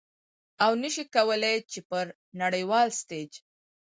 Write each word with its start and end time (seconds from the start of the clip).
او 0.63 0.71
نشي 0.81 1.03
کولې 1.15 1.53
چې 1.71 1.79
په 1.89 1.97
نړیوال 2.41 2.87
ستیج 3.01 3.31